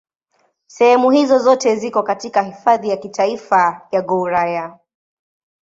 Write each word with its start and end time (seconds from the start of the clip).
Sehemu 0.67 1.09
hizo 1.11 1.39
zote 1.39 1.75
ziko 1.75 2.03
katika 2.03 2.41
Hifadhi 2.41 2.89
ya 2.89 2.97
Kitaifa 2.97 3.87
ya 3.91 4.01
Gouraya. 4.01 4.79